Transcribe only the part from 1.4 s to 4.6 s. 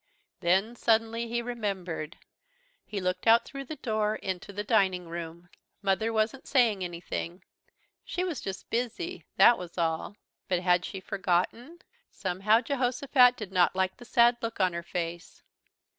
remembered. He looked out through the door into